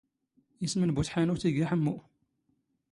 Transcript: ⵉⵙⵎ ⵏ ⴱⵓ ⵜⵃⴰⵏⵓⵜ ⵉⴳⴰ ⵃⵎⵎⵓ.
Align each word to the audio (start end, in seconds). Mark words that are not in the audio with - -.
ⵉⵙⵎ 0.65 0.81
ⵏ 0.83 0.87
ⴱⵓ 0.95 1.01
ⵜⵃⴰⵏⵓⵜ 1.07 1.41
ⵉⴳⴰ 1.47 1.65
ⵃⵎⵎⵓ. 1.69 1.97